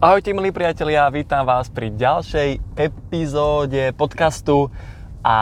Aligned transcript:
Ahojte 0.00 0.32
milí 0.32 0.48
priatelia, 0.48 1.12
vítam 1.12 1.44
vás 1.44 1.68
pri 1.68 1.92
ďalšej 1.92 2.56
epizóde 2.72 3.92
podcastu 3.92 4.72
a 5.20 5.36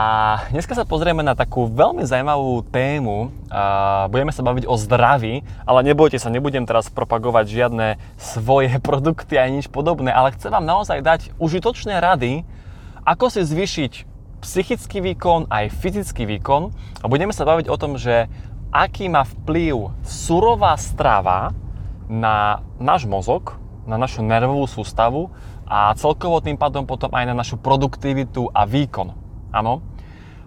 dneska 0.51 0.75
sa 0.75 0.83
pozrieme 0.83 1.23
na 1.23 1.31
takú 1.31 1.63
veľmi 1.71 2.03
zaujímavú 2.03 2.67
tému. 2.67 3.31
Budeme 4.11 4.35
sa 4.35 4.43
baviť 4.43 4.67
o 4.67 4.75
zdraví, 4.75 5.47
ale 5.63 5.79
nebojte 5.87 6.19
sa, 6.19 6.27
nebudem 6.27 6.67
teraz 6.67 6.91
propagovať 6.91 7.45
žiadne 7.47 8.03
svoje 8.19 8.75
produkty 8.91 9.39
ani 9.39 9.63
nič 9.63 9.71
podobné, 9.71 10.11
ale 10.11 10.35
chcem 10.35 10.51
vám 10.51 10.67
naozaj 10.67 11.07
dať 11.07 11.31
užitočné 11.39 11.95
rady, 12.03 12.43
ako 13.07 13.31
si 13.31 13.47
zvýšiť 13.47 13.93
psychický 14.43 14.99
výkon 14.99 15.47
aj 15.47 15.71
fyzický 15.71 16.27
výkon 16.35 16.75
a 16.99 17.07
budeme 17.07 17.31
sa 17.31 17.47
baviť 17.47 17.71
o 17.71 17.79
tom, 17.79 17.95
že 17.95 18.27
aký 18.75 19.07
má 19.07 19.23
vplyv 19.23 20.03
surová 20.03 20.75
strava 20.75 21.55
na 22.11 22.59
náš 22.75 23.07
mozog, 23.07 23.58
na 23.85 23.95
našu 23.95 24.25
nervovú 24.25 24.65
sústavu 24.65 25.29
a 25.69 25.93
celkovo 25.93 26.41
tým 26.41 26.57
pádom 26.57 26.83
potom 26.83 27.13
aj 27.13 27.29
na 27.29 27.35
našu 27.37 27.61
produktivitu 27.61 28.49
a 28.49 28.65
výkon. 28.65 29.13
Áno? 29.53 29.85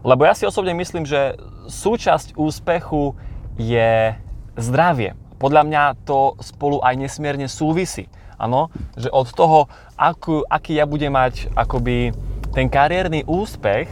Lebo 0.02 0.26
ja 0.26 0.34
si 0.34 0.42
osobne 0.42 0.74
myslím, 0.74 1.06
že 1.06 1.38
súčasť 1.70 2.34
úspechu 2.34 3.14
je 3.54 4.18
zdravie. 4.58 5.14
Podľa 5.38 5.62
mňa 5.62 5.82
to 6.02 6.34
spolu 6.42 6.82
aj 6.82 6.98
nesmierne 6.98 7.46
súvisí. 7.46 8.10
Áno? 8.34 8.74
Že 8.98 9.08
od 9.14 9.28
toho, 9.30 9.58
akú, 9.94 10.42
aký 10.50 10.78
ja 10.78 10.86
budem 10.86 11.14
mať 11.14 11.54
akoby 11.54 12.10
ten 12.50 12.66
kariérny 12.66 13.22
úspech, 13.24 13.86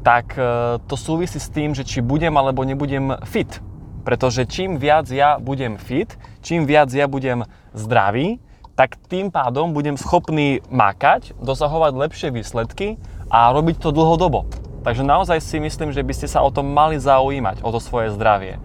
tak 0.00 0.32
e, 0.36 0.80
to 0.88 0.96
súvisí 0.96 1.36
s 1.36 1.52
tým, 1.52 1.76
že 1.76 1.84
či 1.84 2.00
budem 2.00 2.32
alebo 2.32 2.64
nebudem 2.64 3.20
fit. 3.28 3.60
Pretože 4.00 4.48
čím 4.48 4.80
viac 4.80 5.08
ja 5.12 5.36
budem 5.36 5.76
fit, 5.76 6.16
čím 6.40 6.64
viac 6.64 6.88
ja 6.92 7.04
budem 7.04 7.44
zdravý, 7.76 8.40
tak 8.74 8.96
tým 9.12 9.28
pádom 9.28 9.76
budem 9.76 10.00
schopný 10.00 10.64
makať, 10.72 11.36
dosahovať 11.36 11.92
lepšie 12.00 12.28
výsledky 12.32 12.96
a 13.28 13.52
robiť 13.52 13.76
to 13.76 13.92
dlhodobo. 13.92 14.48
Takže 14.80 15.04
naozaj 15.04 15.44
si 15.44 15.60
myslím, 15.60 15.92
že 15.92 16.00
by 16.00 16.12
ste 16.16 16.28
sa 16.32 16.40
o 16.40 16.48
tom 16.48 16.72
mali 16.72 16.96
zaujímať, 16.96 17.60
o 17.60 17.68
to 17.68 17.76
svoje 17.76 18.08
zdravie. 18.16 18.56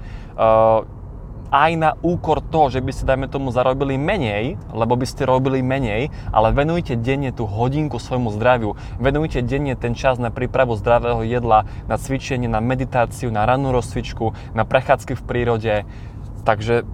Aj 1.54 1.72
na 1.78 1.94
úkor 2.02 2.42
toho, 2.42 2.74
že 2.74 2.82
by 2.82 2.92
ste, 2.92 3.06
dajme 3.06 3.30
tomu, 3.30 3.54
zarobili 3.54 3.96
menej, 3.96 4.58
lebo 4.74 4.98
by 4.98 5.06
ste 5.06 5.30
robili 5.30 5.62
menej, 5.62 6.10
ale 6.34 6.52
venujte 6.52 6.98
denne 6.98 7.30
tú 7.30 7.46
hodinku 7.46 8.02
svojmu 8.02 8.34
zdraviu, 8.34 8.74
venujte 8.98 9.46
denne 9.46 9.78
ten 9.78 9.94
čas 9.94 10.18
na 10.18 10.34
prípravu 10.34 10.74
zdravého 10.76 11.22
jedla, 11.22 11.70
na 11.86 11.96
cvičenie, 12.02 12.50
na 12.50 12.60
meditáciu, 12.60 13.30
na 13.30 13.46
rannú 13.46 13.72
rozcvičku, 13.72 14.34
na 14.58 14.66
prechádzky 14.66 15.14
v 15.14 15.24
prírode. 15.24 15.74
Takže 16.46 16.86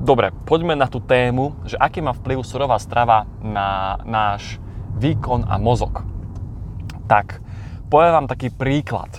Dobre, 0.00 0.32
poďme 0.48 0.80
na 0.80 0.88
tú 0.88 0.96
tému, 0.96 1.60
že 1.68 1.76
aký 1.76 2.00
má 2.00 2.16
vplyv 2.16 2.40
surová 2.40 2.80
strava 2.80 3.28
na 3.44 4.00
náš 4.08 4.56
výkon 4.96 5.44
a 5.44 5.60
mozog. 5.60 6.00
Tak, 7.04 7.44
poviem 7.92 8.16
vám 8.16 8.30
taký 8.30 8.48
príklad. 8.48 9.12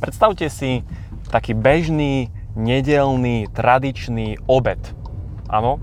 Predstavte 0.00 0.48
si 0.48 0.80
taký 1.28 1.52
bežný, 1.52 2.32
nedelný, 2.54 3.50
tradičný 3.50 4.42
obed. 4.46 4.80
Áno, 5.50 5.82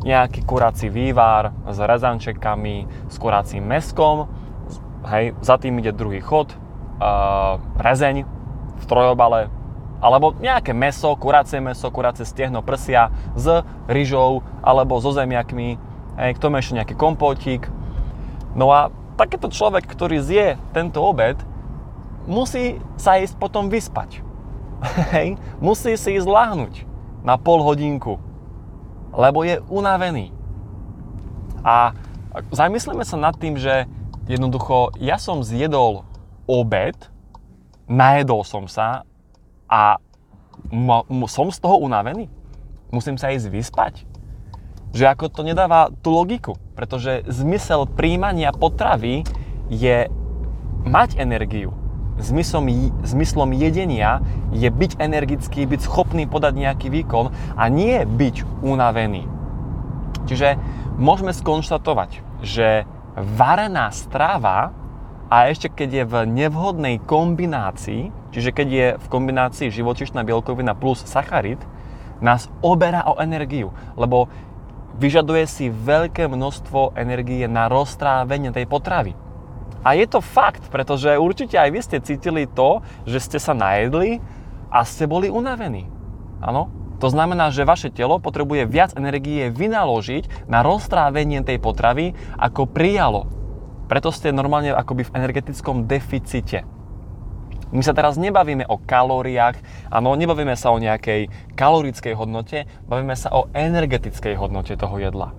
nejaký 0.00 0.46
kurací 0.48 0.88
vývar 0.88 1.52
s 1.68 1.76
rezančekami, 1.76 2.88
s 3.10 3.16
kuracím 3.20 3.68
meskom, 3.68 4.30
hej, 5.10 5.36
za 5.44 5.60
tým 5.60 5.76
ide 5.82 5.92
druhý 5.92 6.24
chod, 6.24 6.54
uh, 6.56 7.60
rezeň 7.76 8.24
v 8.80 8.84
trojobale, 8.88 9.52
alebo 10.00 10.32
nejaké 10.40 10.72
meso, 10.72 11.12
kuracie 11.12 11.60
meso, 11.60 11.92
kuracie 11.92 12.24
stiehno 12.24 12.64
prsia 12.64 13.12
s 13.36 13.60
ryžou 13.84 14.40
alebo 14.64 14.96
so 15.04 15.12
zemiakmi, 15.12 15.76
hej, 16.16 16.30
k 16.32 16.42
tomu 16.42 16.56
ešte 16.56 16.80
nejaký 16.80 16.94
kompótik. 16.96 17.68
No 18.56 18.72
a 18.72 18.88
takéto 19.20 19.52
človek, 19.52 19.84
ktorý 19.84 20.24
zje 20.24 20.56
tento 20.72 21.04
obed, 21.04 21.36
musí 22.24 22.80
sa 22.96 23.20
ísť 23.20 23.36
potom 23.36 23.68
vyspať. 23.68 24.29
Hej, 25.14 25.36
musí 25.60 25.92
si 25.96 26.16
ísť 26.16 26.28
lahnúť 26.28 26.74
na 27.20 27.36
pol 27.36 27.60
hodinku, 27.60 28.16
lebo 29.12 29.44
je 29.44 29.60
unavený. 29.68 30.32
A 31.60 31.92
zamyslíme 32.48 33.04
sa 33.04 33.20
nad 33.20 33.36
tým, 33.36 33.60
že 33.60 33.84
jednoducho 34.24 34.96
ja 34.96 35.20
som 35.20 35.44
zjedol 35.44 36.08
obed, 36.48 36.96
najedol 37.90 38.40
som 38.46 38.64
sa 38.64 39.04
a 39.68 40.00
ma, 40.72 41.04
som 41.28 41.52
z 41.52 41.58
toho 41.60 41.76
unavený. 41.82 42.32
Musím 42.88 43.20
sa 43.20 43.30
ísť 43.30 43.52
vyspať. 43.52 43.94
Že 44.90 45.04
ako 45.14 45.24
to 45.30 45.42
nedáva 45.46 45.92
tú 46.02 46.10
logiku, 46.10 46.58
pretože 46.74 47.22
zmysel 47.30 47.86
príjmania 47.86 48.50
potravy 48.50 49.22
je 49.70 50.10
mať 50.82 51.20
energiu. 51.20 51.79
Zmyslom, 52.20 52.68
zmyslom 53.00 53.50
jedenia 53.56 54.20
je 54.52 54.68
byť 54.68 55.00
energický, 55.00 55.64
byť 55.64 55.80
schopný 55.80 56.28
podať 56.28 56.54
nejaký 56.60 56.92
výkon 56.92 57.32
a 57.56 57.64
nie 57.72 58.04
byť 58.04 58.60
unavený. 58.60 59.24
Čiže 60.28 60.60
môžeme 61.00 61.32
skonštatovať, 61.32 62.20
že 62.44 62.84
varená 63.16 63.88
strava 63.90 64.76
a 65.32 65.48
ešte 65.48 65.72
keď 65.72 65.90
je 65.90 66.04
v 66.04 66.14
nevhodnej 66.28 66.96
kombinácii, 67.00 68.12
čiže 68.34 68.50
keď 68.52 68.68
je 68.68 68.86
v 68.98 69.06
kombinácii 69.08 69.72
živočišná 69.72 70.20
bielkovina 70.26 70.76
plus 70.76 71.02
sacharid, 71.06 71.58
nás 72.20 72.52
oberá 72.60 73.08
o 73.08 73.16
energiu, 73.16 73.72
lebo 73.96 74.28
vyžaduje 75.00 75.44
si 75.48 75.66
veľké 75.72 76.28
množstvo 76.28 76.92
energie 77.00 77.48
na 77.48 77.72
roztrávenie 77.72 78.52
tej 78.52 78.68
potravy. 78.68 79.16
A 79.80 79.96
je 79.96 80.04
to 80.04 80.20
fakt, 80.20 80.68
pretože 80.68 81.16
určite 81.16 81.56
aj 81.56 81.70
vy 81.72 81.80
ste 81.80 81.98
cítili 82.04 82.44
to, 82.44 82.84
že 83.08 83.18
ste 83.20 83.38
sa 83.40 83.56
najedli 83.56 84.20
a 84.68 84.84
ste 84.84 85.08
boli 85.08 85.32
unavení. 85.32 85.88
Áno? 86.44 86.68
To 87.00 87.08
znamená, 87.08 87.48
že 87.48 87.64
vaše 87.64 87.88
telo 87.88 88.20
potrebuje 88.20 88.68
viac 88.68 88.92
energie 88.92 89.48
vynaložiť 89.48 90.48
na 90.52 90.60
roztrávenie 90.60 91.40
tej 91.40 91.56
potravy, 91.56 92.12
ako 92.36 92.68
prijalo. 92.68 93.24
Preto 93.88 94.12
ste 94.12 94.36
normálne 94.36 94.76
akoby 94.76 95.08
v 95.08 95.14
energetickom 95.16 95.88
deficite. 95.88 96.68
My 97.72 97.80
sa 97.80 97.96
teraz 97.96 98.20
nebavíme 98.20 98.68
o 98.68 98.76
kalóriách, 98.82 99.62
áno, 99.88 100.12
nebavíme 100.12 100.52
sa 100.58 100.74
o 100.74 100.82
nejakej 100.82 101.32
kalorickej 101.56 102.18
hodnote, 102.18 102.68
bavíme 102.84 103.16
sa 103.16 103.32
o 103.32 103.48
energetickej 103.56 104.36
hodnote 104.36 104.76
toho 104.76 105.00
jedla. 105.00 105.32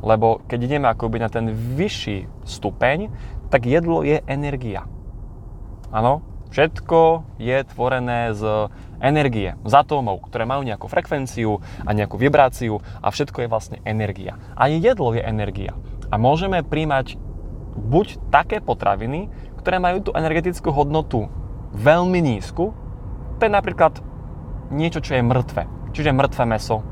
Lebo 0.00 0.44
keď 0.46 0.58
ideme 0.64 0.86
akoby 0.92 1.20
na 1.20 1.28
ten 1.32 1.50
vyšší 1.52 2.28
stupeň, 2.44 3.10
tak 3.50 3.66
jedlo 3.66 4.06
je 4.06 4.22
energia. 4.30 4.86
Áno, 5.90 6.22
všetko 6.54 7.26
je 7.42 7.58
tvorené 7.66 8.30
z 8.34 8.70
energie, 9.02 9.58
z 9.66 9.72
atómov, 9.74 10.22
ktoré 10.30 10.46
majú 10.46 10.62
nejakú 10.62 10.86
frekvenciu 10.86 11.58
a 11.82 11.90
nejakú 11.90 12.14
vibráciu 12.14 12.78
a 13.02 13.10
všetko 13.10 13.42
je 13.42 13.48
vlastne 13.50 13.78
energia. 13.82 14.38
A 14.54 14.70
jedlo 14.70 15.10
je 15.12 15.22
energia. 15.26 15.74
A 16.10 16.18
môžeme 16.18 16.62
príjmať 16.62 17.18
buď 17.74 18.22
také 18.30 18.62
potraviny, 18.62 19.30
ktoré 19.58 19.82
majú 19.82 20.08
tú 20.08 20.10
energetickú 20.14 20.70
hodnotu 20.70 21.26
veľmi 21.74 22.18
nízku, 22.22 22.74
to 23.38 23.42
je 23.46 23.52
napríklad 23.52 23.98
niečo, 24.70 25.00
čo 25.02 25.16
je 25.16 25.22
mŕtve. 25.24 25.66
Čiže 25.90 26.14
mŕtve 26.14 26.44
meso, 26.46 26.84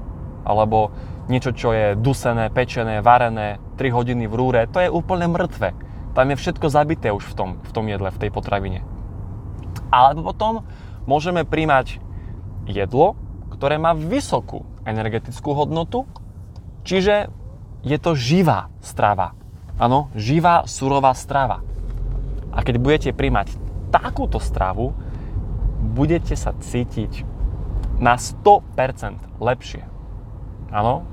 alebo 0.43 0.91
niečo, 1.29 1.53
čo 1.53 1.77
je 1.77 1.95
dusené, 1.95 2.49
pečené, 2.51 3.05
varené 3.05 3.61
3 3.77 3.95
hodiny 3.95 4.25
v 4.27 4.35
rúre, 4.35 4.61
to 4.71 4.81
je 4.81 4.89
úplne 4.89 5.29
mŕtve. 5.29 5.88
Tam 6.13 6.31
je 6.33 6.37
všetko 6.41 6.67
zabité 6.69 7.13
už 7.13 7.25
v 7.25 7.35
tom, 7.35 7.51
v 7.63 7.71
tom 7.73 7.85
jedle, 7.89 8.09
v 8.11 8.21
tej 8.21 8.31
potravine. 8.33 8.81
Alebo 9.89 10.33
potom 10.33 10.65
môžeme 11.09 11.49
príjmať 11.49 12.01
jedlo, 12.69 13.17
ktoré 13.53 13.81
má 13.81 13.97
vysokú 13.97 14.69
energetickú 14.85 15.57
hodnotu, 15.57 16.05
čiže 16.85 17.33
je 17.83 17.99
to 17.99 18.13
živá 18.13 18.69
strava. 18.83 19.33
Áno, 19.79 20.11
živá, 20.19 20.67
surová 20.67 21.15
strava. 21.15 21.63
A 22.51 22.67
keď 22.67 22.77
budete 22.83 23.11
príjmať 23.15 23.55
takúto 23.95 24.43
stravu, 24.43 24.91
budete 25.95 26.35
sa 26.35 26.53
cítiť 26.53 27.23
na 28.03 28.19
100% 28.19 29.39
lepšie. 29.39 29.87
Áno? 30.75 31.07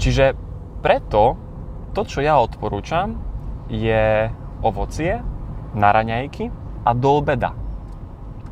Čiže 0.00 0.32
preto 0.80 1.36
to, 1.92 2.02
čo 2.08 2.24
ja 2.24 2.40
odporúčam, 2.40 3.27
je 3.68 4.32
ovocie 4.64 5.20
na 5.76 5.92
a 6.84 6.90
do 6.96 7.10
obeda. 7.20 7.52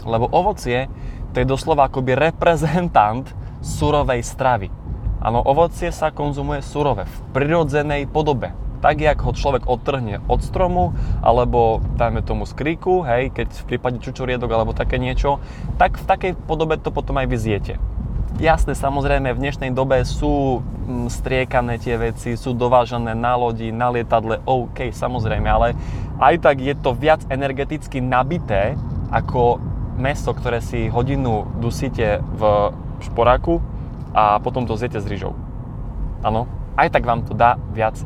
Lebo 0.05 0.29
ovocie 0.31 0.87
to 1.33 1.41
je 1.43 1.49
doslova 1.49 1.93
akoby 1.93 2.17
reprezentant 2.17 3.29
surovej 3.61 4.25
stravy. 4.25 4.69
Áno, 5.21 5.43
ovocie 5.43 5.91
sa 5.91 6.13
konzumuje 6.13 6.61
surové, 6.63 7.09
v 7.09 7.19
prirodzenej 7.35 8.09
podobe 8.09 8.53
tak, 8.87 9.01
jak 9.01 9.19
ho 9.25 9.33
človek 9.33 9.67
odtrhne 9.67 10.23
od 10.29 10.45
stromu, 10.45 10.95
alebo 11.25 11.83
dajme 11.97 12.23
tomu 12.23 12.45
z 12.47 12.55
kríku, 12.55 13.03
hej, 13.03 13.33
keď 13.35 13.49
v 13.51 13.65
prípade 13.67 13.99
čučoriedok 13.99 14.47
alebo 14.53 14.77
také 14.77 15.01
niečo, 15.01 15.43
tak 15.81 15.99
v 15.99 16.05
takej 16.07 16.33
podobe 16.47 16.79
to 16.79 16.95
potom 16.95 17.19
aj 17.19 17.27
vyziete. 17.27 17.81
Jasné, 18.37 18.77
samozrejme, 18.77 19.33
v 19.33 19.49
dnešnej 19.49 19.73
dobe 19.73 19.97
sú 20.05 20.61
mm, 20.61 21.09
striekané 21.09 21.81
tie 21.81 21.97
veci, 21.97 22.37
sú 22.37 22.53
dovážané 22.53 23.17
na 23.17 23.33
lodi, 23.33 23.73
na 23.73 23.88
lietadle, 23.88 24.44
OK, 24.44 24.93
samozrejme, 24.93 25.49
ale 25.49 25.73
aj 26.21 26.44
tak 26.44 26.61
je 26.61 26.77
to 26.77 26.93
viac 26.93 27.25
energeticky 27.33 28.05
nabité 28.05 28.77
ako 29.09 29.56
meso, 29.97 30.37
ktoré 30.37 30.61
si 30.61 30.85
hodinu 30.93 31.49
dusíte 31.65 32.21
v 32.37 32.77
šporáku 33.09 33.65
a 34.12 34.37
potom 34.44 34.69
to 34.69 34.77
zjete 34.77 35.00
s 35.00 35.09
rýžou. 35.09 35.32
Áno, 36.21 36.44
aj 36.77 36.93
tak 36.93 37.09
vám 37.09 37.25
to 37.25 37.32
dá 37.32 37.56
viac 37.73 37.97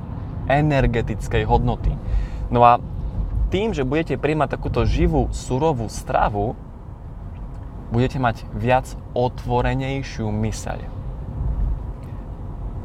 energetickej 0.47 1.43
hodnoty. 1.43 1.91
No 2.55 2.63
a 2.63 2.79
tým, 3.51 3.75
že 3.75 3.83
budete 3.83 4.15
príjmať 4.15 4.55
takúto 4.55 4.87
živú, 4.87 5.27
surovú 5.35 5.91
stravu, 5.91 6.55
budete 7.91 8.23
mať 8.23 8.47
viac 8.55 8.87
otvorenejšiu 9.13 10.31
myseľ. 10.31 11.01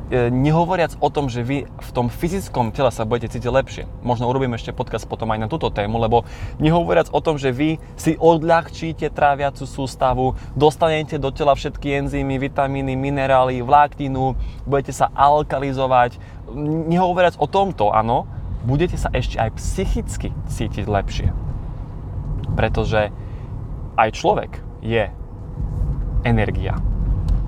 E, 0.05 0.29
nehovoriac 0.29 1.01
o 1.01 1.09
tom, 1.09 1.33
že 1.33 1.41
vy 1.41 1.65
v 1.65 1.89
tom 1.89 2.13
fyzickom 2.13 2.69
tele 2.69 2.93
sa 2.93 3.09
budete 3.09 3.33
cítiť 3.33 3.49
lepšie. 3.49 3.83
Možno 4.05 4.29
urobím 4.29 4.53
ešte 4.53 4.69
podcast 4.69 5.09
potom 5.09 5.33
aj 5.33 5.41
na 5.41 5.47
túto 5.49 5.73
tému, 5.73 5.97
lebo 5.97 6.29
nehovoriac 6.61 7.09
o 7.09 7.21
tom, 7.25 7.41
že 7.41 7.49
vy 7.49 7.81
si 7.97 8.13
odľahčíte 8.13 9.09
tráviacu 9.09 9.65
sústavu, 9.65 10.37
dostanete 10.53 11.17
do 11.17 11.33
tela 11.33 11.57
všetky 11.57 12.05
enzymy, 12.05 12.37
vitamíny, 12.37 12.93
minerály, 12.93 13.65
vlákninu, 13.65 14.37
budete 14.69 14.93
sa 14.93 15.09
alkalizovať. 15.09 16.21
Nehovoriac 16.85 17.41
o 17.41 17.49
tomto, 17.49 17.89
áno, 17.89 18.29
budete 18.61 19.01
sa 19.01 19.09
ešte 19.09 19.41
aj 19.41 19.57
psychicky 19.57 20.29
cítiť 20.53 20.85
lepšie. 20.85 21.33
Pretože 22.53 23.09
aj 23.97 24.09
človek 24.13 24.61
je 24.85 25.09
energia. 26.21 26.77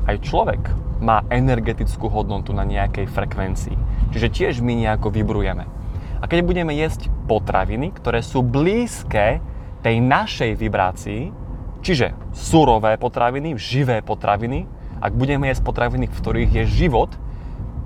Aj 0.09 0.17
človek 0.17 0.73
má 0.97 1.21
energetickú 1.29 2.09
hodnotu 2.09 2.57
na 2.57 2.65
nejakej 2.65 3.05
frekvencii. 3.05 3.77
Čiže 4.09 4.33
tiež 4.33 4.53
my 4.65 4.73
nejako 4.73 5.13
vybrujeme. 5.13 5.69
A 6.17 6.25
keď 6.25 6.41
budeme 6.41 6.73
jesť 6.73 7.13
potraviny, 7.29 7.93
ktoré 7.93 8.25
sú 8.25 8.41
blízke 8.41 9.37
tej 9.85 10.01
našej 10.01 10.57
vibrácii, 10.57 11.29
čiže 11.85 12.17
surové 12.33 12.97
potraviny, 12.97 13.53
živé 13.53 14.01
potraviny, 14.01 14.65
ak 14.97 15.13
budeme 15.13 15.45
jesť 15.53 15.61
potraviny, 15.61 16.09
v 16.09 16.17
ktorých 16.17 16.51
je 16.57 16.63
život, 16.65 17.13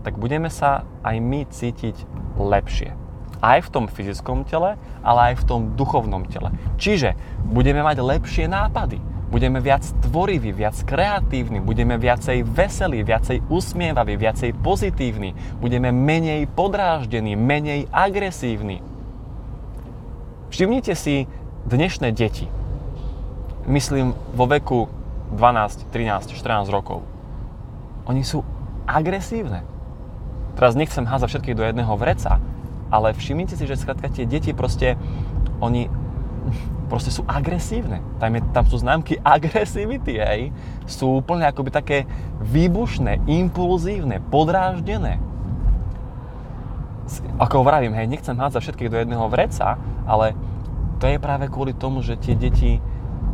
tak 0.08 0.16
budeme 0.16 0.48
sa 0.48 0.88
aj 1.04 1.20
my 1.20 1.44
cítiť 1.52 2.08
lepšie 2.40 3.02
aj 3.42 3.68
v 3.68 3.72
tom 3.74 3.86
fyzickom 3.90 4.46
tele, 4.46 4.78
ale 5.02 5.34
aj 5.34 5.42
v 5.42 5.48
tom 5.50 5.62
duchovnom 5.74 6.30
tele. 6.30 6.54
Čiže 6.78 7.18
budeme 7.50 7.82
mať 7.82 7.98
lepšie 8.00 8.46
nápady, 8.46 9.02
budeme 9.32 9.64
viac 9.64 9.88
tvoriví, 10.04 10.52
viac 10.52 10.76
kreatívni, 10.84 11.64
budeme 11.64 11.96
viacej 11.96 12.44
veselí, 12.44 13.00
viacej 13.00 13.48
usmievaví, 13.48 14.20
viacej 14.20 14.52
pozitívni, 14.60 15.32
budeme 15.64 15.96
menej 15.96 16.52
podráždení, 16.52 17.40
menej 17.40 17.88
agresívni. 17.96 18.84
Všimnite 20.52 20.94
si 21.00 21.32
dnešné 21.64 22.12
deti. 22.12 22.52
Myslím 23.64 24.12
vo 24.36 24.52
veku 24.52 24.92
12, 25.32 25.88
13, 25.96 26.36
14 26.36 26.68
rokov. 26.68 27.08
Oni 28.04 28.28
sú 28.28 28.44
agresívne. 28.84 29.64
Teraz 30.60 30.76
nechcem 30.76 31.08
házať 31.08 31.32
všetkých 31.32 31.56
do 31.56 31.64
jedného 31.64 31.96
vreca, 31.96 32.44
ale 32.92 33.16
všimnite 33.16 33.56
si, 33.56 33.64
že 33.64 33.80
skrátka 33.80 34.12
tie 34.12 34.28
deti 34.28 34.52
proste, 34.52 35.00
oni 35.64 35.88
proste 36.92 37.08
sú 37.08 37.24
agresívne. 37.24 38.04
Tam, 38.20 38.36
je, 38.36 38.44
tam 38.52 38.68
sú 38.68 38.84
známky 38.84 39.16
agresivity, 39.40 40.20
hej. 40.20 40.42
Sú 40.84 41.24
úplne 41.24 41.48
akoby 41.48 41.72
také 41.72 42.04
výbušné, 42.44 43.24
impulzívne, 43.32 44.20
podráždené. 44.28 45.24
Ako 47.40 47.64
vravím, 47.64 47.96
hej, 47.96 48.12
nechcem 48.12 48.36
hádzať 48.36 48.60
všetkých 48.60 48.92
do 48.92 49.00
jedného 49.00 49.26
vreca, 49.32 49.80
ale 50.04 50.36
to 51.00 51.08
je 51.08 51.18
práve 51.18 51.48
kvôli 51.48 51.72
tomu, 51.72 52.04
že 52.04 52.20
tie 52.20 52.36
deti 52.36 52.84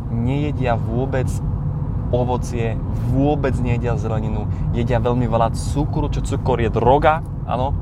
nejedia 0.08 0.78
vôbec 0.78 1.26
ovocie, 2.08 2.78
vôbec 3.12 3.52
nejedia 3.60 3.98
zeleninu, 4.00 4.48
jedia 4.72 4.96
veľmi 4.96 5.28
veľa 5.28 5.52
cukru, 5.52 6.08
čo 6.08 6.24
cukor 6.24 6.58
je 6.58 6.72
droga, 6.72 7.20
áno, 7.44 7.76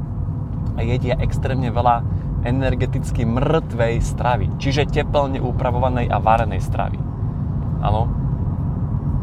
a 0.75 0.83
jedia 0.83 1.17
extrémne 1.23 1.71
veľa 1.71 2.03
energeticky 2.45 3.25
mŕtvej 3.25 3.95
stravy, 4.03 4.47
čiže 4.61 4.91
teplne 4.91 5.41
upravovanej 5.41 6.11
a 6.11 6.19
varenej 6.21 6.61
stravy. 6.61 6.99
Áno. 7.81 8.11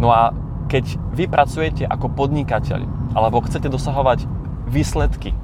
No 0.01 0.07
a 0.09 0.33
keď 0.67 0.97
vy 1.13 1.29
pracujete 1.29 1.83
ako 1.85 2.09
podnikateľ, 2.17 3.13
alebo 3.13 3.45
chcete 3.45 3.69
dosahovať 3.69 4.25
výsledky, 4.65 5.37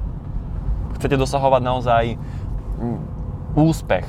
chcete 0.98 1.14
dosahovať 1.14 1.62
naozaj 1.62 2.04
mm, 2.80 2.98
úspech, 3.54 4.06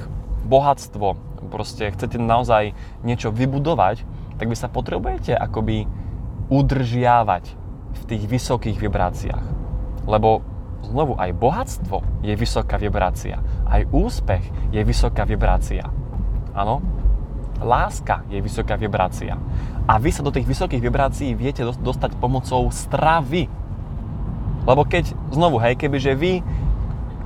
bohatstvo, 0.49 1.15
proste 1.51 1.93
chcete 1.93 2.17
naozaj 2.17 2.73
niečo 3.05 3.29
vybudovať, 3.29 4.03
tak 4.41 4.49
vy 4.49 4.57
sa 4.57 4.67
potrebujete 4.67 5.37
akoby 5.37 5.85
udržiavať 6.49 7.45
v 7.91 8.01
tých 8.07 8.23
vysokých 8.27 8.77
vibráciách. 8.81 9.45
Lebo 10.09 10.41
znovu 10.85 11.15
aj 11.17 11.31
bohatstvo 11.37 12.25
je 12.25 12.33
vysoká 12.33 12.75
vibrácia. 12.77 13.39
Aj 13.65 13.81
úspech 13.89 14.43
je 14.73 14.81
vysoká 14.81 15.23
vibrácia. 15.23 15.87
Áno? 16.51 16.83
Láska 17.61 18.25
je 18.27 18.41
vysoká 18.41 18.75
vibrácia. 18.75 19.37
A 19.85 20.01
vy 20.01 20.09
sa 20.09 20.25
do 20.25 20.33
tých 20.33 20.49
vysokých 20.49 20.81
vibrácií 20.81 21.37
viete 21.37 21.61
dostať 21.61 22.17
pomocou 22.17 22.69
stravy. 22.73 23.45
Lebo 24.65 24.81
keď, 24.85 25.13
znovu, 25.33 25.57
hej, 25.61 25.77
kebyže 25.77 26.13
vy 26.17 26.41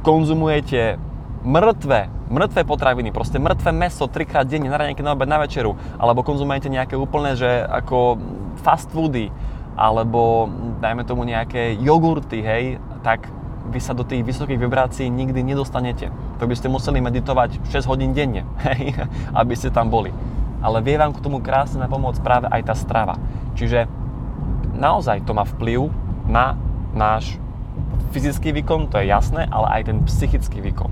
konzumujete 0.04 1.00
mŕtve, 1.46 2.08
mŕtve 2.32 2.62
potraviny, 2.66 3.14
proste 3.14 3.38
mŕtve 3.38 3.70
meso 3.70 4.10
trikrát 4.10 4.48
denne, 4.48 4.72
na 4.72 4.80
raňajky, 4.80 5.04
na 5.04 5.14
obed, 5.14 5.30
na 5.30 5.40
večeru, 5.40 5.78
alebo 6.02 6.26
konzumujete 6.26 6.72
nejaké 6.72 6.96
úplne, 6.98 7.38
že 7.38 7.48
ako 7.70 8.18
fast 8.66 8.90
foody, 8.90 9.30
alebo 9.76 10.48
dajme 10.80 11.04
tomu 11.04 11.28
nejaké 11.28 11.76
jogurty, 11.78 12.40
hej, 12.40 12.64
tak 13.04 13.28
vy 13.70 13.80
sa 13.82 13.98
do 13.98 14.06
tých 14.06 14.22
vysokých 14.22 14.62
vibrácií 14.62 15.10
nikdy 15.10 15.42
nedostanete. 15.42 16.14
To 16.38 16.46
by 16.46 16.56
ste 16.56 16.70
museli 16.70 17.02
meditovať 17.02 17.62
6 17.72 17.90
hodín 17.90 18.14
denne, 18.14 18.46
hej, 18.68 18.94
aby 19.34 19.54
ste 19.58 19.74
tam 19.74 19.90
boli. 19.90 20.14
Ale 20.62 20.82
vie 20.82 20.98
vám 20.98 21.14
k 21.14 21.22
tomu 21.22 21.42
krásne 21.42 21.86
pomôcť 21.86 22.22
práve 22.22 22.48
aj 22.50 22.62
tá 22.66 22.76
strava. 22.78 23.16
Čiže 23.54 23.86
naozaj 24.76 25.24
to 25.24 25.38
má 25.38 25.46
vplyv 25.46 25.90
na 26.26 26.58
náš 26.96 27.38
fyzický 28.16 28.56
výkon, 28.56 28.88
to 28.88 28.98
je 29.04 29.12
jasné, 29.12 29.46
ale 29.52 29.68
aj 29.80 29.82
ten 29.92 29.98
psychický 30.08 30.64
výkon. 30.64 30.92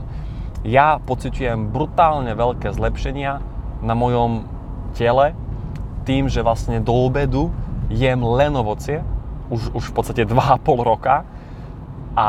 Ja 0.63 0.99
pociťujem 0.99 1.71
brutálne 1.71 2.35
veľké 2.35 2.71
zlepšenia 2.71 3.39
na 3.83 3.93
mojom 3.95 4.47
tele 4.95 5.35
tým, 6.03 6.27
že 6.27 6.43
vlastne 6.43 6.83
do 6.83 6.91
obedu 6.91 7.51
jem 7.91 8.19
len 8.23 8.55
ovocie, 8.55 9.03
už, 9.51 9.75
už 9.75 9.83
v 9.91 9.93
podstate 9.95 10.23
2,5 10.23 10.63
roka, 10.83 11.27
a 12.13 12.27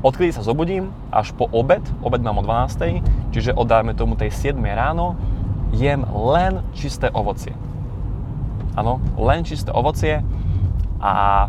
odkedy 0.00 0.32
sa 0.32 0.40
zobudím, 0.40 0.88
až 1.12 1.36
po 1.36 1.44
obed, 1.52 1.84
obed 2.00 2.24
mám 2.24 2.40
o 2.40 2.42
12, 2.44 3.04
čiže 3.28 3.52
od 3.52 3.68
tomu 3.92 4.16
tej 4.16 4.32
7 4.32 4.56
ráno, 4.64 5.20
jem 5.76 6.00
len 6.08 6.64
čisté 6.72 7.12
ovocie. 7.12 7.52
Áno, 8.72 9.04
len 9.20 9.44
čisté 9.44 9.68
ovocie. 9.68 10.24
A 11.04 11.46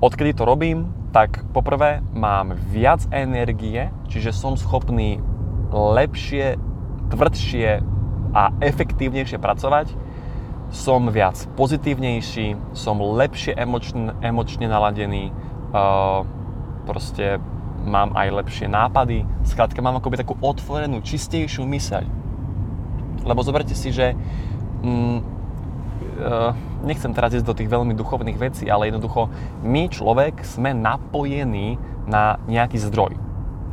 odkedy 0.00 0.32
to 0.32 0.48
robím, 0.48 0.88
tak 1.12 1.44
poprvé 1.52 2.00
mám 2.16 2.56
viac 2.72 3.04
energie, 3.12 3.92
čiže 4.08 4.32
som 4.32 4.56
schopný 4.56 5.20
lepšie, 5.70 6.56
tvrdšie 7.12 7.84
a 8.32 8.50
efektívnejšie 8.64 9.36
pracovať. 9.38 9.92
Som 10.74 11.12
viac 11.12 11.38
pozitívnejší, 11.54 12.74
som 12.74 12.98
lepšie 12.98 13.54
emočne, 13.54 14.16
emočne 14.24 14.66
naladený, 14.66 15.30
uh, 15.70 16.26
proste 16.84 17.40
mám 17.84 18.16
aj 18.16 18.44
lepšie 18.44 18.66
nápady, 18.68 19.28
skrátka 19.44 19.84
mám 19.84 20.00
akoby 20.00 20.24
takú 20.24 20.34
otvorenú, 20.40 21.04
čistejšiu 21.04 21.68
myseľ. 21.68 22.04
Lebo 23.24 23.40
zoberte 23.44 23.76
si, 23.76 23.92
že 23.92 24.16
mm, 24.84 25.18
uh, 26.20 26.52
nechcem 26.84 27.12
teraz 27.12 27.36
ísť 27.36 27.46
do 27.48 27.56
tých 27.56 27.68
veľmi 27.68 27.92
duchovných 27.96 28.40
vecí, 28.40 28.68
ale 28.68 28.88
jednoducho 28.88 29.28
my 29.64 29.88
človek 29.88 30.44
sme 30.44 30.72
napojení 30.72 31.76
na 32.04 32.36
nejaký 32.48 32.80
zdroj. 32.80 33.16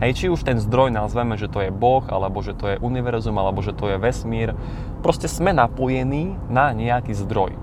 Hej, 0.02 0.18
či 0.18 0.26
už 0.34 0.42
ten 0.42 0.58
zdroj 0.58 0.90
nazveme, 0.90 1.38
že 1.38 1.46
to 1.46 1.62
je 1.62 1.70
Boh, 1.70 2.02
alebo 2.10 2.42
že 2.42 2.58
to 2.58 2.74
je 2.74 2.82
univerzum, 2.82 3.38
alebo 3.38 3.62
že 3.62 3.70
to 3.70 3.86
je 3.86 4.02
vesmír. 4.02 4.58
Proste 5.06 5.30
sme 5.30 5.54
napojení 5.54 6.34
na 6.50 6.74
nejaký 6.74 7.14
zdroj. 7.14 7.54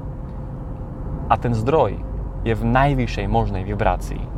A 1.26 1.34
ten 1.34 1.50
zdroj 1.50 1.98
je 2.46 2.54
v 2.54 2.62
najvyššej 2.62 3.26
možnej 3.26 3.66
vibrácii. 3.66 4.37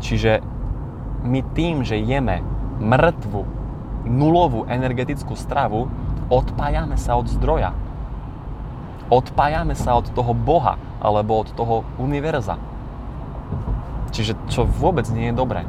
Čiže 0.00 0.44
my 1.26 1.40
tým, 1.56 1.82
že 1.82 1.98
jeme 1.98 2.44
mŕtvu, 2.78 3.42
nulovú 4.06 4.68
energetickú 4.70 5.34
stravu, 5.34 5.90
odpájame 6.30 6.94
sa 6.94 7.18
od 7.18 7.26
zdroja. 7.26 7.74
Odpájame 9.10 9.74
sa 9.78 9.98
od 9.98 10.10
toho 10.14 10.34
Boha, 10.34 10.78
alebo 11.02 11.38
od 11.42 11.48
toho 11.54 11.86
univerza. 12.00 12.58
Čiže 14.10 14.34
čo 14.50 14.64
vôbec 14.64 15.06
nie 15.12 15.30
je 15.30 15.38
dobré. 15.38 15.62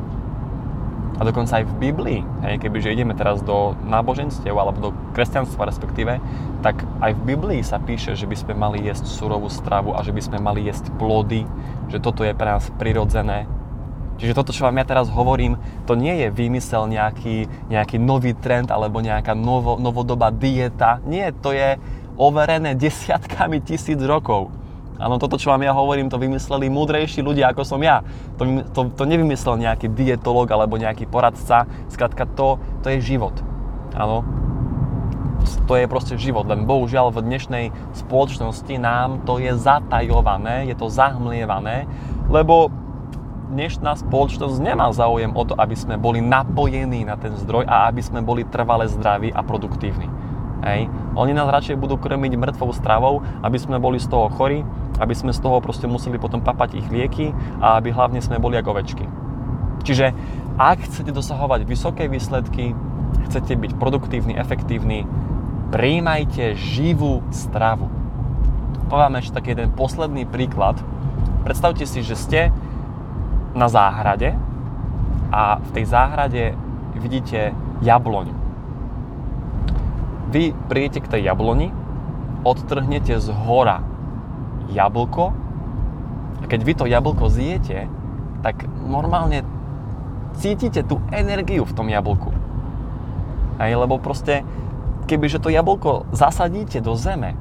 A 1.18 1.26
dokonca 1.26 1.58
aj 1.58 1.66
v 1.66 1.90
Biblii, 1.90 2.20
hej, 2.46 2.62
kebyže 2.62 2.94
ideme 2.94 3.18
teraz 3.18 3.42
do 3.42 3.74
náboženstiev 3.90 4.54
alebo 4.54 4.78
do 4.78 4.90
kresťanstva 5.18 5.66
respektíve, 5.66 6.22
tak 6.62 6.78
aj 7.02 7.18
v 7.18 7.26
Biblii 7.34 7.66
sa 7.66 7.82
píše, 7.82 8.14
že 8.14 8.30
by 8.30 8.38
sme 8.38 8.54
mali 8.54 8.86
jesť 8.86 9.10
surovú 9.10 9.50
stravu 9.50 9.98
a 9.98 10.06
že 10.06 10.14
by 10.14 10.22
sme 10.22 10.38
mali 10.38 10.70
jesť 10.70 10.94
plody, 11.02 11.50
že 11.90 11.98
toto 11.98 12.22
je 12.22 12.38
pre 12.38 12.54
nás 12.54 12.70
prirodzené. 12.78 13.50
Čiže 14.18 14.34
toto, 14.34 14.50
čo 14.50 14.66
vám 14.66 14.82
ja 14.82 14.86
teraz 14.86 15.14
hovorím, 15.14 15.62
to 15.86 15.94
nie 15.94 16.26
je 16.26 16.28
vymysel 16.34 16.90
nejaký, 16.90 17.46
nejaký 17.70 18.02
nový 18.02 18.34
trend 18.34 18.74
alebo 18.74 18.98
nejaká 18.98 19.38
novo, 19.38 19.78
novodobá 19.78 20.34
dieta. 20.34 20.98
Nie, 21.06 21.30
to 21.30 21.54
je 21.54 21.78
overené 22.18 22.74
desiatkami 22.84 23.62
tisíc 23.62 24.02
rokov. 24.02 24.50
Áno, 24.98 25.22
toto, 25.22 25.38
čo 25.38 25.54
vám 25.54 25.62
ja 25.62 25.78
hovorím, 25.78 26.10
to 26.10 26.18
vymysleli 26.18 26.74
múdrejší 26.74 27.22
ľudia, 27.22 27.54
ako 27.54 27.62
som 27.62 27.78
ja. 27.86 28.02
To, 28.42 28.66
to, 28.74 28.82
to 28.98 29.04
nevymyslel 29.06 29.54
nejaký 29.62 29.94
dietolog 29.94 30.50
alebo 30.50 30.82
nejaký 30.82 31.06
poradca. 31.06 31.70
Skrátka, 31.94 32.26
to, 32.26 32.58
to 32.82 32.90
je 32.90 33.14
život. 33.14 33.38
Áno. 33.94 34.26
To 35.70 35.78
je 35.78 35.86
proste 35.86 36.18
život, 36.18 36.50
len 36.50 36.66
bohužiaľ 36.66 37.14
v 37.14 37.24
dnešnej 37.24 37.66
spoločnosti 37.94 38.74
nám 38.82 39.22
to 39.24 39.38
je 39.38 39.54
zatajované, 39.54 40.66
je 40.66 40.76
to 40.76 40.90
zahmlievané, 40.90 41.86
lebo 42.28 42.74
dnešná 43.48 43.96
spoločnosť 43.96 44.60
nemá 44.60 44.92
záujem 44.92 45.32
o 45.32 45.44
to, 45.48 45.56
aby 45.56 45.74
sme 45.74 45.96
boli 45.96 46.20
napojení 46.20 47.08
na 47.08 47.16
ten 47.16 47.32
zdroj 47.40 47.64
a 47.64 47.88
aby 47.88 48.04
sme 48.04 48.20
boli 48.20 48.44
trvale 48.44 48.92
zdraví 48.92 49.32
a 49.32 49.42
produktívni. 49.42 50.12
Hej. 50.68 50.92
Oni 51.16 51.32
nás 51.32 51.48
radšej 51.48 51.80
budú 51.80 51.96
krmiť 51.96 52.34
mŕtvou 52.36 52.70
stravou, 52.76 53.24
aby 53.46 53.58
sme 53.58 53.80
boli 53.80 54.02
z 54.02 54.10
toho 54.12 54.28
chorí, 54.28 54.68
aby 55.00 55.14
sme 55.16 55.32
z 55.32 55.40
toho 55.40 55.64
proste 55.64 55.88
museli 55.88 56.20
potom 56.20 56.44
papať 56.44 56.76
ich 56.76 56.88
lieky 56.92 57.32
a 57.64 57.80
aby 57.80 57.94
hlavne 57.94 58.20
sme 58.20 58.42
boli 58.42 58.60
ako 58.60 58.76
ovečky. 58.76 59.06
Čiže 59.86 60.12
ak 60.60 60.84
chcete 60.90 61.14
dosahovať 61.14 61.64
vysoké 61.64 62.10
výsledky, 62.12 62.76
chcete 63.30 63.54
byť 63.56 63.72
produktívny, 63.80 64.36
efektívny, 64.36 65.08
príjmajte 65.72 66.58
živú 66.58 67.24
stravu. 67.32 67.88
Poviem 68.92 69.20
ešte 69.22 69.38
taký 69.38 69.56
jeden 69.56 69.72
posledný 69.78 70.26
príklad. 70.28 70.76
Predstavte 71.46 71.86
si, 71.88 72.04
že 72.04 72.18
ste 72.18 72.40
na 73.58 73.66
záhrade 73.66 74.38
a 75.34 75.58
v 75.58 75.70
tej 75.74 75.86
záhrade 75.90 76.54
vidíte 76.94 77.58
jabloň 77.82 78.48
vy 80.28 80.52
príjete 80.68 81.00
k 81.00 81.08
tej 81.08 81.32
jabloni, 81.32 81.72
odtrhnete 82.44 83.16
z 83.20 83.32
hora 83.32 83.80
jablko 84.68 85.32
a 86.44 86.46
keď 86.46 86.60
vy 86.64 86.74
to 86.76 86.86
jablko 86.86 87.26
zjete, 87.32 87.88
tak 88.44 88.68
normálne 88.84 89.42
cítite 90.38 90.84
tú 90.84 91.02
energiu 91.10 91.66
v 91.66 91.74
tom 91.74 91.88
jablku. 91.90 92.30
Hej, 93.58 93.74
lebo 93.80 93.98
proste, 93.98 94.46
kebyže 95.10 95.42
to 95.42 95.50
jablko 95.50 96.06
zasadíte 96.14 96.84
do 96.84 96.94
zeme, 96.94 97.34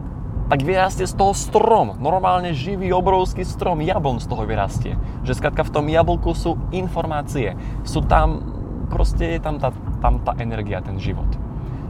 tak 0.46 0.62
vyrastie 0.62 1.10
z 1.10 1.14
toho 1.18 1.34
strom, 1.34 1.98
normálne 1.98 2.54
živý, 2.54 2.94
obrovský 2.94 3.42
strom, 3.42 3.82
jablon 3.82 4.22
z 4.22 4.30
toho 4.30 4.46
vyrastie. 4.46 4.94
Že 5.26 5.42
skrátka 5.42 5.66
v 5.66 5.74
tom 5.74 5.86
jablku 5.90 6.30
sú 6.38 6.54
informácie, 6.70 7.58
sú 7.82 8.06
tam, 8.06 8.42
proste 8.86 9.38
je 9.38 9.40
tam 9.42 9.58
tá, 9.58 9.74
tam 9.98 10.22
tá 10.22 10.38
energia, 10.38 10.78
ten 10.78 11.02
život. 11.02 11.26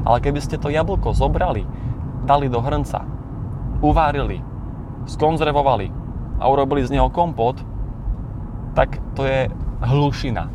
Ale 0.09 0.25
keby 0.25 0.41
ste 0.41 0.57
to 0.57 0.73
jablko 0.73 1.13
zobrali, 1.13 1.69
dali 2.25 2.49
do 2.49 2.65
hrnca, 2.65 3.05
uvárili, 3.85 4.41
skonzervovali 5.05 5.93
a 6.41 6.49
urobili 6.49 6.81
z 6.81 6.97
neho 6.97 7.13
kompot, 7.13 7.61
tak 8.73 8.97
to 9.13 9.29
je 9.29 9.53
hlušina. 9.85 10.49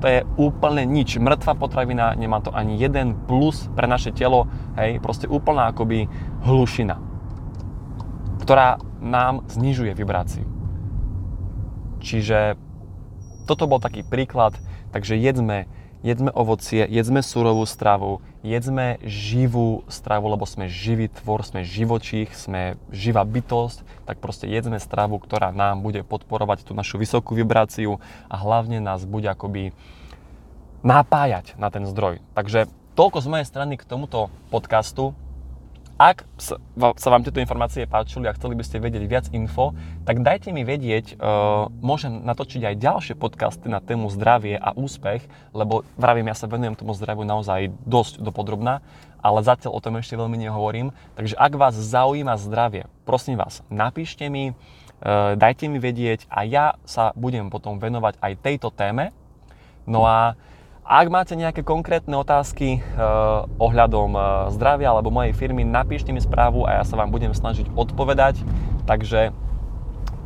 To 0.00 0.08
je 0.08 0.24
úplne 0.40 0.88
nič. 0.88 1.20
Mŕtva 1.20 1.52
potravina, 1.52 2.16
nemá 2.16 2.40
to 2.40 2.48
ani 2.52 2.80
jeden 2.80 3.12
plus 3.28 3.68
pre 3.76 3.84
naše 3.84 4.16
telo, 4.16 4.48
hej, 4.80 4.96
proste 5.00 5.28
úplná 5.28 5.68
akoby 5.68 6.08
hlušina, 6.48 6.96
ktorá 8.50 8.82
nám 8.98 9.46
znižuje 9.46 9.94
vibráciu. 9.94 10.42
Čiže 12.02 12.58
toto 13.46 13.70
bol 13.70 13.78
taký 13.78 14.02
príklad, 14.02 14.58
takže 14.90 15.14
jedzme 15.14 15.70
jedzme 16.02 16.34
ovocie, 16.34 16.82
jedzme 16.82 17.22
surovú 17.22 17.62
stravu, 17.62 18.18
jedzme 18.42 18.98
živú 19.06 19.86
stravu, 19.86 20.34
lebo 20.34 20.50
sme 20.50 20.66
živý 20.66 21.06
tvor, 21.14 21.46
sme 21.46 21.62
živočích, 21.62 22.34
sme 22.34 22.74
živá 22.90 23.22
bytosť, 23.22 23.86
tak 24.02 24.18
proste 24.18 24.50
jedzme 24.50 24.82
stravu, 24.82 25.22
ktorá 25.22 25.54
nám 25.54 25.86
bude 25.86 26.02
podporovať 26.02 26.66
tú 26.66 26.74
našu 26.74 26.98
vysokú 26.98 27.38
vibráciu 27.38 28.02
a 28.26 28.34
hlavne 28.34 28.82
nás 28.82 29.06
bude 29.06 29.30
akoby 29.30 29.70
napájať 30.82 31.54
na 31.54 31.70
ten 31.70 31.86
zdroj. 31.86 32.18
Takže 32.34 32.66
toľko 32.98 33.22
z 33.22 33.30
mojej 33.30 33.46
strany 33.46 33.78
k 33.78 33.86
tomuto 33.86 34.26
podcastu. 34.50 35.14
Ak 36.00 36.24
sa 36.96 37.08
vám 37.12 37.20
tieto 37.20 37.44
informácie 37.44 37.84
páčili 37.84 38.24
a 38.24 38.32
chceli 38.32 38.56
by 38.56 38.64
ste 38.64 38.80
vedieť 38.80 39.04
viac 39.04 39.26
info, 39.36 39.76
tak 40.08 40.24
dajte 40.24 40.48
mi 40.48 40.64
vedieť, 40.64 41.20
uh, 41.20 41.68
môžem 41.84 42.24
natočiť 42.24 42.72
aj 42.72 42.80
ďalšie 42.80 43.14
podcasty 43.20 43.68
na 43.68 43.84
tému 43.84 44.08
zdravie 44.08 44.56
a 44.56 44.72
úspech, 44.72 45.28
lebo 45.52 45.84
vravím, 46.00 46.32
ja 46.32 46.36
sa 46.40 46.48
venujem 46.48 46.72
tomu 46.72 46.96
zdraviu 46.96 47.28
naozaj 47.28 47.68
dosť 47.84 48.24
dopodrobná, 48.24 48.80
ale 49.20 49.44
zatiaľ 49.44 49.76
o 49.76 49.84
tom 49.84 50.00
ešte 50.00 50.16
veľmi 50.16 50.40
nehovorím. 50.40 50.96
Takže 51.20 51.36
ak 51.36 51.52
vás 51.60 51.76
zaujíma 51.76 52.32
zdravie, 52.40 52.88
prosím 53.04 53.36
vás, 53.36 53.60
napíšte 53.68 54.24
mi, 54.32 54.56
uh, 54.56 55.36
dajte 55.36 55.68
mi 55.68 55.76
vedieť 55.76 56.24
a 56.32 56.48
ja 56.48 56.80
sa 56.88 57.12
budem 57.12 57.52
potom 57.52 57.76
venovať 57.76 58.16
aj 58.24 58.32
tejto 58.40 58.72
téme. 58.72 59.12
No 59.84 60.08
a 60.08 60.32
ak 60.90 61.06
máte 61.06 61.38
nejaké 61.38 61.62
konkrétne 61.62 62.18
otázky 62.18 62.82
uh, 62.82 63.46
ohľadom 63.62 64.10
uh, 64.10 64.50
zdravia 64.50 64.90
alebo 64.90 65.14
mojej 65.14 65.30
firmy, 65.30 65.62
napíšte 65.62 66.10
mi 66.10 66.18
správu 66.18 66.66
a 66.66 66.82
ja 66.82 66.84
sa 66.84 66.98
vám 66.98 67.14
budem 67.14 67.30
snažiť 67.30 67.70
odpovedať. 67.78 68.42
Takže 68.90 69.30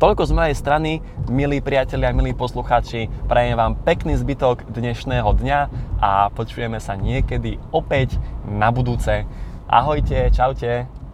toľko 0.01 0.25
z 0.25 0.33
mojej 0.33 0.55
strany, 0.57 1.05
milí 1.29 1.61
priatelia, 1.61 2.09
milí 2.17 2.33
poslucháči, 2.33 3.13
prajem 3.29 3.61
vám 3.61 3.77
pekný 3.77 4.17
zbytok 4.17 4.65
dnešného 4.73 5.29
dňa 5.37 5.59
a 6.01 6.33
počujeme 6.33 6.81
sa 6.81 6.97
niekedy 6.97 7.61
opäť 7.69 8.17
na 8.49 8.73
budúce. 8.73 9.21
Ahojte, 9.69 10.33
čaute. 10.33 11.04